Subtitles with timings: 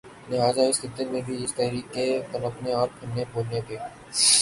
[0.29, 3.77] لہٰذا اس خطے میں بھی اس تحریک کے پنپنے اور پھلنے پھولنے کے